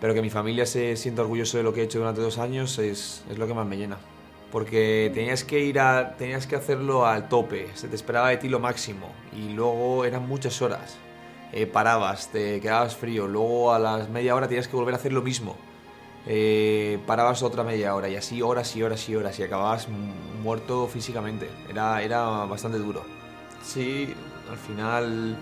Pero 0.00 0.12
que 0.12 0.20
mi 0.20 0.28
familia 0.28 0.66
se 0.66 0.96
sienta 0.96 1.22
orgulloso 1.22 1.56
de 1.56 1.62
lo 1.62 1.72
que 1.72 1.80
he 1.80 1.84
hecho 1.84 1.98
durante 1.98 2.20
dos 2.20 2.36
años 2.38 2.78
es, 2.78 3.24
es 3.30 3.38
lo 3.38 3.46
que 3.46 3.54
más 3.54 3.66
me 3.66 3.78
llena. 3.78 3.96
Porque 4.52 5.10
tenías 5.14 5.42
que 5.42 5.60
ir 5.60 5.80
a... 5.80 6.16
tenías 6.16 6.46
que 6.46 6.56
hacerlo 6.56 7.06
al 7.06 7.28
tope, 7.28 7.68
se 7.74 7.88
te 7.88 7.96
esperaba 7.96 8.28
de 8.28 8.36
ti 8.36 8.48
lo 8.48 8.60
máximo 8.60 9.10
y 9.32 9.54
luego 9.54 10.04
eran 10.04 10.28
muchas 10.28 10.60
horas. 10.60 10.98
Eh, 11.52 11.66
parabas, 11.66 12.30
te 12.30 12.60
quedabas 12.60 12.94
frío, 12.94 13.26
luego 13.26 13.72
a 13.72 13.78
las 13.78 14.10
media 14.10 14.34
hora 14.34 14.48
tenías 14.48 14.68
que 14.68 14.76
volver 14.76 14.94
a 14.94 14.98
hacer 14.98 15.12
lo 15.12 15.22
mismo 15.22 15.56
eh, 16.26 16.98
parabas 17.06 17.42
otra 17.42 17.64
media 17.64 17.94
hora 17.94 18.08
y 18.08 18.16
así 18.16 18.42
horas 18.42 18.74
y 18.76 18.82
horas 18.82 19.08
y 19.08 19.16
horas 19.16 19.38
y 19.38 19.42
acababas 19.42 19.88
muerto 20.42 20.86
físicamente. 20.88 21.48
Era, 21.68 22.02
era 22.02 22.22
bastante 22.46 22.78
duro. 22.78 23.04
Sí, 23.62 24.12
al 24.50 24.58
final 24.58 25.36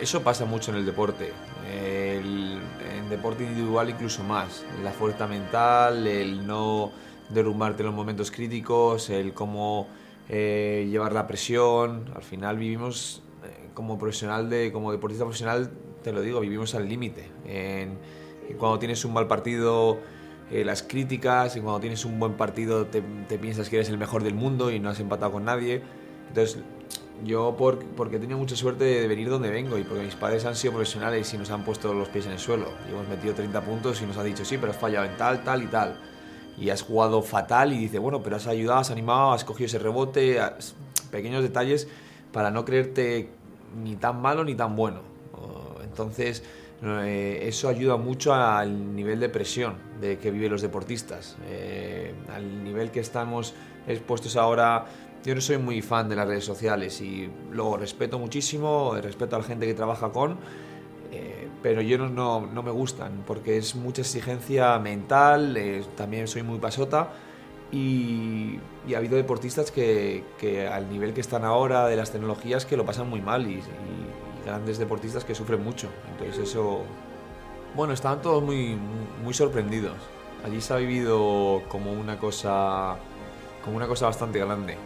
eso 0.00 0.22
pasa 0.22 0.44
mucho 0.44 0.70
en 0.70 0.78
el 0.78 0.86
deporte. 0.86 1.32
en 1.70 3.08
deporte 3.08 3.44
individual 3.44 3.90
incluso 3.90 4.22
más. 4.24 4.64
La 4.82 4.92
fuerza 4.92 5.26
mental, 5.26 6.06
el 6.06 6.46
no 6.46 6.92
derrumbarte 7.28 7.82
en 7.82 7.86
los 7.86 7.94
momentos 7.94 8.30
críticos, 8.30 9.10
el 9.10 9.32
cómo 9.32 9.88
eh, 10.28 10.88
llevar 10.90 11.12
la 11.12 11.26
presión. 11.26 12.10
Al 12.14 12.22
final 12.22 12.58
vivimos 12.58 13.22
eh, 13.44 13.70
como 13.74 13.98
profesional 13.98 14.48
de, 14.48 14.72
como 14.72 14.92
deportista 14.92 15.24
profesional, 15.24 15.70
te 16.02 16.12
lo 16.12 16.20
digo, 16.20 16.40
vivimos 16.40 16.74
al 16.74 16.88
límite. 16.88 17.28
Cuando 18.58 18.78
tienes 18.78 19.04
un 19.04 19.12
mal 19.12 19.26
partido, 19.26 19.98
eh, 20.50 20.64
las 20.64 20.82
críticas, 20.82 21.56
y 21.56 21.60
cuando 21.60 21.80
tienes 21.80 22.04
un 22.04 22.18
buen 22.18 22.34
partido 22.34 22.86
te, 22.86 23.02
piensas 23.38 23.68
que 23.68 23.76
eres 23.76 23.88
el 23.88 23.98
mejor 23.98 24.22
del 24.22 24.34
mundo 24.34 24.70
y 24.70 24.80
no 24.80 24.90
has 24.90 25.00
empatado 25.00 25.32
con 25.32 25.44
nadie. 25.44 25.82
Entonces, 26.28 26.58
yo 27.24 27.54
por, 27.56 27.78
porque 27.84 28.16
he 28.16 28.18
tenido 28.18 28.38
mucha 28.38 28.56
suerte 28.56 28.84
de 28.84 29.06
venir 29.06 29.28
donde 29.28 29.50
vengo 29.50 29.78
y 29.78 29.84
porque 29.84 30.04
mis 30.04 30.14
padres 30.14 30.44
han 30.44 30.56
sido 30.56 30.72
profesionales 30.74 31.32
y 31.32 31.38
nos 31.38 31.50
han 31.50 31.64
puesto 31.64 31.94
los 31.94 32.08
pies 32.08 32.26
en 32.26 32.32
el 32.32 32.38
suelo. 32.38 32.66
Y 32.88 32.92
hemos 32.92 33.08
metido 33.08 33.34
30 33.34 33.60
puntos 33.62 34.02
y 34.02 34.06
nos 34.06 34.16
han 34.16 34.26
dicho, 34.26 34.44
sí, 34.44 34.58
pero 34.58 34.72
has 34.72 34.78
fallado 34.78 35.06
en 35.06 35.16
tal, 35.16 35.44
tal 35.44 35.62
y 35.62 35.66
tal. 35.66 36.00
Y 36.58 36.70
has 36.70 36.82
jugado 36.82 37.22
fatal 37.22 37.72
y 37.72 37.78
dice, 37.78 37.98
bueno, 37.98 38.22
pero 38.22 38.36
has 38.36 38.46
ayudado, 38.46 38.80
has 38.80 38.90
animado, 38.90 39.32
has 39.32 39.44
cogido 39.44 39.66
ese 39.66 39.78
rebote, 39.78 40.38
pequeños 41.10 41.42
detalles 41.42 41.88
para 42.32 42.50
no 42.50 42.64
creerte 42.64 43.30
ni 43.82 43.96
tan 43.96 44.20
malo 44.20 44.44
ni 44.44 44.54
tan 44.54 44.76
bueno. 44.76 45.00
Entonces, 45.82 46.42
eh, 46.84 47.46
eso 47.46 47.68
ayuda 47.68 47.96
mucho 47.96 48.34
al 48.34 48.94
nivel 48.94 49.20
de 49.20 49.28
presión 49.28 49.76
de 50.00 50.18
que 50.18 50.30
viven 50.30 50.50
los 50.50 50.62
deportistas. 50.62 51.36
Eh, 51.46 52.12
al 52.34 52.64
nivel 52.64 52.90
que 52.90 53.00
estamos 53.00 53.54
expuestos 53.86 54.36
ahora, 54.36 54.86
yo 55.24 55.34
no 55.34 55.40
soy 55.40 55.58
muy 55.58 55.80
fan 55.80 56.08
de 56.08 56.16
las 56.16 56.26
redes 56.26 56.44
sociales 56.44 57.00
y 57.00 57.30
lo 57.52 57.76
respeto 57.76 58.18
muchísimo, 58.18 58.96
respeto 59.00 59.36
a 59.36 59.38
la 59.38 59.44
gente 59.44 59.66
que 59.66 59.74
trabaja 59.74 60.10
con, 60.10 60.38
eh, 61.12 61.48
pero 61.62 61.82
yo 61.82 61.98
no, 61.98 62.08
no, 62.46 62.62
me 62.62 62.70
gustan 62.72 63.22
porque 63.26 63.58
es 63.58 63.76
mucha 63.76 64.02
exigencia 64.02 64.76
mental, 64.80 65.56
también 65.96 66.26
soy 66.26 66.42
muy 66.42 66.58
pasota. 66.58 67.10
Y, 67.70 68.58
ha 68.92 68.98
habido 68.98 69.16
deportistas 69.16 69.70
que, 69.70 70.24
que, 70.38 70.66
al 70.66 70.90
nivel 70.90 71.14
que 71.14 71.20
están 71.20 71.44
ahora 71.44 71.86
de 71.86 71.96
las 71.96 72.10
tecnologías 72.10 72.66
que 72.66 72.76
lo 72.76 72.84
pasan 72.84 73.08
muy 73.08 73.22
mal 73.22 73.46
y 73.46 73.62
grandes 74.52 74.76
deportistas 74.76 75.24
que 75.24 75.34
sufren 75.34 75.64
mucho. 75.64 75.88
Entonces 76.10 76.50
eso... 76.50 76.82
Bueno, 77.74 77.94
estaban 77.94 78.20
todos 78.20 78.42
muy, 78.42 78.76
muy 79.24 79.32
sorprendidos. 79.32 79.96
Allí 80.44 80.60
se 80.60 80.74
ha 80.74 80.76
vivido 80.76 81.62
como 81.68 81.90
una 81.90 82.18
cosa, 82.18 82.96
como 83.64 83.78
una 83.78 83.86
cosa 83.86 84.06
bastante 84.06 84.38
grande. 84.38 84.76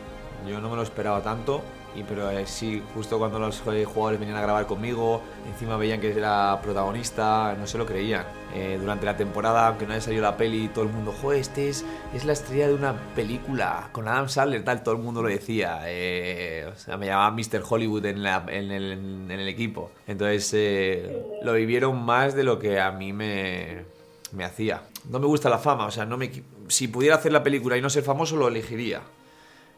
Yo 0.48 0.60
no 0.60 0.70
me 0.70 0.76
lo 0.76 0.82
esperaba 0.82 1.20
tanto, 1.20 1.62
y, 1.96 2.04
pero 2.04 2.30
eh, 2.30 2.46
sí, 2.46 2.80
justo 2.94 3.18
cuando 3.18 3.40
los 3.40 3.60
eh, 3.66 3.84
jugadores 3.84 4.20
venían 4.20 4.38
a 4.38 4.42
grabar 4.42 4.66
conmigo, 4.66 5.22
encima 5.48 5.76
veían 5.76 6.00
que 6.00 6.16
era 6.16 6.60
protagonista, 6.62 7.56
no 7.58 7.66
se 7.66 7.76
lo 7.76 7.86
creían. 7.86 8.24
Eh, 8.58 8.78
durante 8.80 9.04
la 9.04 9.16
temporada, 9.18 9.68
aunque 9.68 9.86
no 9.86 9.92
haya 9.92 10.00
salido 10.00 10.22
la 10.22 10.36
peli, 10.38 10.68
todo 10.68 10.84
el 10.84 10.90
mundo, 10.90 11.12
joder, 11.20 11.40
este 11.40 11.68
es, 11.68 11.84
es 12.14 12.24
la 12.24 12.32
estrella 12.32 12.68
de 12.68 12.74
una 12.74 12.94
película 13.14 13.90
con 13.92 14.08
Adam 14.08 14.30
Sandler, 14.30 14.64
tal, 14.64 14.82
todo 14.82 14.94
el 14.96 15.02
mundo 15.02 15.22
lo 15.22 15.28
decía. 15.28 15.80
Eh, 15.84 16.66
o 16.72 16.76
sea, 16.78 16.96
me 16.96 17.04
llamaba 17.06 17.30
Mr. 17.32 17.62
Hollywood 17.68 18.06
en, 18.06 18.22
la- 18.22 18.46
en 18.48 18.70
el, 18.70 18.92
en 18.92 19.30
el 19.30 19.46
equipo. 19.48 19.90
Entonces, 20.06 20.50
eh, 20.54 21.22
lo 21.42 21.52
vivieron 21.52 22.02
más 22.02 22.34
de 22.34 22.44
lo 22.44 22.58
que 22.58 22.80
a 22.80 22.90
mí 22.92 23.12
me, 23.12 23.84
me 24.32 24.44
hacía. 24.44 24.82
No 25.10 25.18
me 25.20 25.26
gusta 25.26 25.50
la 25.50 25.58
fama, 25.58 25.84
o 25.86 25.90
sea, 25.90 26.06
no 26.06 26.16
me, 26.16 26.30
si 26.68 26.88
pudiera 26.88 27.16
hacer 27.16 27.32
la 27.32 27.42
película 27.42 27.76
y 27.76 27.82
no 27.82 27.90
ser 27.90 28.04
famoso, 28.04 28.36
lo 28.36 28.48
elegiría. 28.48 29.02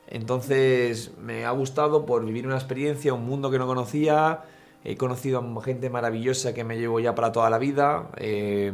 Entonces 0.07 1.11
me 1.21 1.45
ha 1.45 1.51
gustado 1.51 2.07
por 2.07 2.25
vivir 2.25 2.47
una 2.47 2.57
experiencia, 2.57 3.13
un 3.13 3.27
mundo 3.27 3.51
que 3.51 3.59
no 3.59 3.67
conocía. 3.67 4.41
He 4.85 4.97
conocido 4.97 5.41
a 5.41 5.63
gente 5.63 5.91
maravillosa 5.91 6.55
que 6.55 6.65
me 6.65 6.79
llevo 6.79 7.01
ya 7.01 7.15
para 7.15 7.33
toda 7.33 7.51
la 7.51 7.59
vida. 7.59 8.09
Eh, 8.17 8.73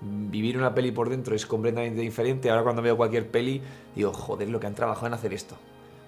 vivir 0.00 0.58
una 0.58 0.74
peli 0.74 0.92
por 0.92 1.08
dentro 1.08 1.34
es 1.34 1.46
completamente 1.46 2.00
diferente. 2.00 2.50
Ahora 2.50 2.62
cuando 2.62 2.82
veo 2.82 2.96
cualquier 2.96 3.30
peli 3.30 3.62
digo, 3.94 4.12
joder, 4.12 4.48
lo 4.48 4.60
que 4.60 4.66
han 4.66 4.74
trabajado 4.74 5.06
en 5.06 5.14
hacer 5.14 5.32
esto. 5.32 5.56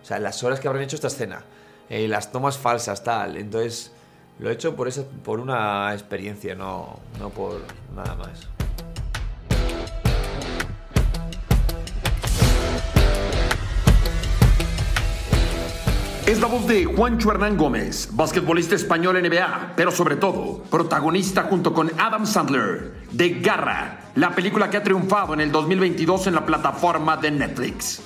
O 0.02 0.04
sea, 0.04 0.18
las 0.18 0.42
horas 0.42 0.60
que 0.60 0.68
habrán 0.68 0.82
hecho 0.82 0.96
esta 0.96 1.08
escena. 1.08 1.44
eh, 1.88 2.08
las 2.08 2.32
tomas 2.32 2.56
falsas, 2.56 3.02
tal. 3.02 3.36
Entonces 3.36 3.92
lo 4.38 4.48
he 4.50 4.52
hecho 4.52 4.76
por, 4.76 4.88
esa, 4.88 5.04
por 5.24 5.40
una 5.40 5.92
experiencia, 5.92 6.54
no, 6.54 6.98
no 7.18 7.30
por 7.30 7.60
nada 7.94 8.14
más. 8.14 8.59
Es 16.30 16.40
la 16.40 16.46
voz 16.46 16.64
de 16.68 16.84
Juancho 16.84 17.32
Hernán 17.32 17.56
Gómez, 17.56 18.08
basquetbolista 18.12 18.76
español 18.76 19.20
NBA, 19.20 19.72
pero 19.74 19.90
sobre 19.90 20.14
todo, 20.14 20.62
protagonista 20.70 21.42
junto 21.42 21.74
con 21.74 21.90
Adam 21.98 22.24
Sandler 22.24 23.02
de 23.10 23.40
Garra, 23.40 24.12
la 24.14 24.30
película 24.30 24.70
que 24.70 24.76
ha 24.76 24.82
triunfado 24.84 25.34
en 25.34 25.40
el 25.40 25.50
2022 25.50 26.28
en 26.28 26.34
la 26.36 26.46
plataforma 26.46 27.16
de 27.16 27.32
Netflix. 27.32 28.00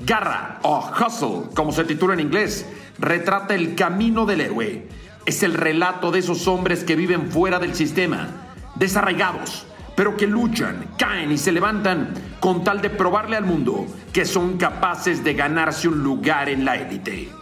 Garra, 0.00 0.58
o 0.62 0.90
Hustle, 0.90 1.54
como 1.54 1.70
se 1.70 1.84
titula 1.84 2.14
en 2.14 2.18
inglés, 2.18 2.66
retrata 2.98 3.54
el 3.54 3.76
camino 3.76 4.26
del 4.26 4.40
héroe. 4.40 4.88
Es 5.24 5.44
el 5.44 5.54
relato 5.54 6.10
de 6.10 6.18
esos 6.18 6.48
hombres 6.48 6.82
que 6.82 6.96
viven 6.96 7.30
fuera 7.30 7.60
del 7.60 7.76
sistema, 7.76 8.48
desarraigados, 8.74 9.64
pero 9.94 10.16
que 10.16 10.26
luchan, 10.26 10.88
caen 10.98 11.30
y 11.30 11.38
se 11.38 11.52
levantan 11.52 12.14
con 12.40 12.64
tal 12.64 12.80
de 12.80 12.90
probarle 12.90 13.36
al 13.36 13.44
mundo 13.44 13.86
que 14.12 14.24
son 14.24 14.58
capaces 14.58 15.22
de 15.22 15.34
ganarse 15.34 15.86
un 15.86 16.02
lugar 16.02 16.48
en 16.48 16.64
la 16.64 16.74
élite. 16.74 17.39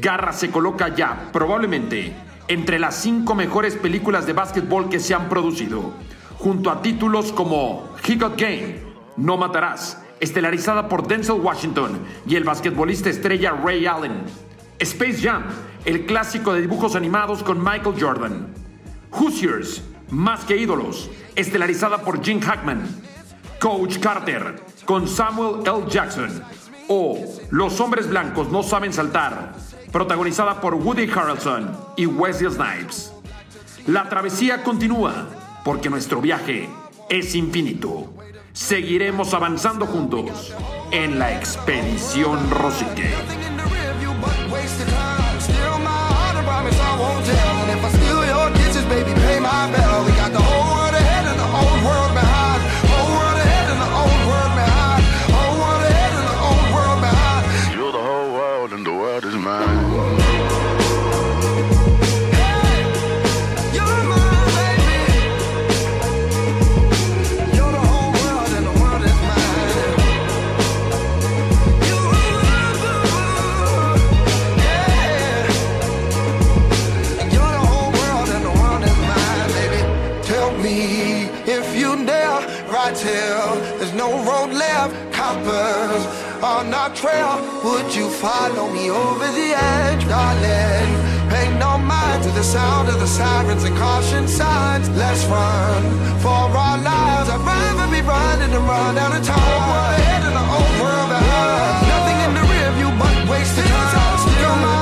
Garra 0.00 0.32
se 0.32 0.50
coloca 0.50 0.88
ya, 0.94 1.28
probablemente, 1.32 2.14
entre 2.48 2.78
las 2.78 2.94
cinco 2.96 3.34
mejores 3.34 3.76
películas 3.76 4.26
de 4.26 4.32
básquetbol 4.32 4.88
que 4.88 4.98
se 4.98 5.12
han 5.14 5.28
producido, 5.28 5.92
junto 6.38 6.70
a 6.70 6.80
títulos 6.80 7.30
como 7.30 7.90
He 8.02 8.16
Got 8.16 8.40
Game, 8.40 8.78
No 9.18 9.36
Matarás, 9.36 10.02
estelarizada 10.18 10.88
por 10.88 11.06
Denzel 11.06 11.40
Washington 11.40 12.00
y 12.26 12.36
el 12.36 12.44
basquetbolista 12.44 13.10
estrella 13.10 13.52
Ray 13.52 13.84
Allen. 13.86 14.22
Space 14.78 15.20
Jam, 15.20 15.44
el 15.84 16.06
clásico 16.06 16.54
de 16.54 16.62
dibujos 16.62 16.96
animados 16.96 17.42
con 17.42 17.62
Michael 17.62 17.96
Jordan. 18.00 18.48
Hoosiers, 19.10 19.82
Más 20.10 20.44
que 20.44 20.56
ídolos, 20.56 21.10
estelarizada 21.36 21.98
por 21.98 22.24
Jim 22.24 22.40
Hackman. 22.40 22.82
Coach 23.60 23.98
Carter, 23.98 24.56
con 24.86 25.06
Samuel 25.06 25.60
L. 25.66 25.84
Jackson. 25.88 26.42
O 26.88 27.18
Los 27.50 27.78
hombres 27.80 28.08
blancos 28.08 28.50
no 28.50 28.62
saben 28.62 28.92
saltar, 28.92 29.54
protagonizada 29.92 30.60
por 30.60 30.74
Woody 30.74 31.08
Harrelson 31.10 31.76
y 31.96 32.06
Wesley 32.06 32.50
Snipes. 32.50 33.12
La 33.86 34.08
travesía 34.08 34.62
continúa, 34.62 35.28
porque 35.64 35.90
nuestro 35.90 36.20
viaje 36.20 36.68
es 37.08 37.34
infinito. 37.34 38.12
Seguiremos 38.52 39.34
avanzando 39.34 39.86
juntos 39.86 40.54
en 40.90 41.18
la 41.18 41.36
expedición 41.36 42.50
Rosique. 42.50 43.51
On 86.52 86.74
our 86.74 86.90
trail. 86.94 87.34
Would 87.64 87.88
you 87.94 88.08
follow 88.24 88.66
me 88.76 88.90
over 88.90 89.28
the 89.38 89.48
edge, 89.56 90.04
darling? 90.08 90.90
Pay 91.32 91.46
no 91.64 91.78
mind 91.78 92.22
to 92.24 92.30
the 92.40 92.44
sound 92.44 92.88
of 92.92 92.98
the 93.00 93.06
sirens 93.06 93.64
and 93.64 93.76
caution 93.76 94.28
signs. 94.28 94.86
Let's 94.90 95.24
run 95.26 95.82
for 96.24 96.42
our 96.64 96.78
lives. 96.92 97.28
I'd 97.34 97.42
rather 97.52 97.88
be 97.96 98.02
running 98.12 98.52
than 98.54 98.64
run 98.66 98.98
out 98.98 99.12
of 99.18 99.24
time. 99.24 99.62
World 99.70 99.94
ahead 99.96 100.22
and 100.28 100.36
the 100.40 100.44
old 100.56 100.74
world 100.82 101.08
behind. 101.14 101.88
Nothing 101.92 102.18
in 102.26 102.32
the 102.38 102.44
rear 102.52 102.70
view 102.78 102.90
but 103.00 103.16
wasted 103.30 103.66
time. 103.94 104.18
Still 104.24 104.56
my 104.66 104.81